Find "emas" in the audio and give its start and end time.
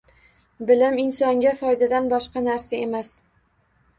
2.87-3.13